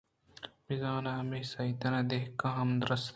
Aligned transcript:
بِہ 0.65 0.75
زاں 0.81 0.99
ہمے 1.19 1.39
ساعتاں 1.51 2.01
دہقان 2.09 2.53
ہم 2.59 2.69
رَست 2.87 3.09